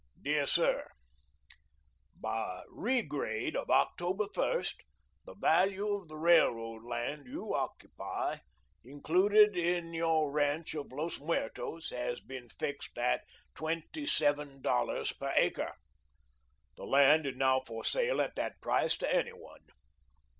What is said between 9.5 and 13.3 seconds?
in your ranch of Los Muertos, has been fixed at